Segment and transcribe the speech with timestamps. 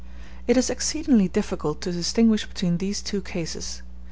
[0.47, 3.83] It is exceedingly difficult to distinguish between these two cases.